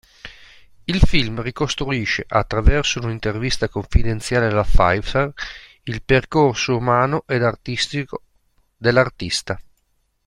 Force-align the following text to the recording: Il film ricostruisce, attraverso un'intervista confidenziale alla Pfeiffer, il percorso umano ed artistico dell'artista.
Il 0.85 0.99
film 1.01 1.41
ricostruisce, 1.43 2.25
attraverso 2.27 2.99
un'intervista 2.99 3.69
confidenziale 3.69 4.47
alla 4.47 4.63
Pfeiffer, 4.63 5.31
il 5.83 6.01
percorso 6.01 6.75
umano 6.75 7.23
ed 7.27 7.43
artistico 7.43 8.23
dell'artista. 8.77 9.61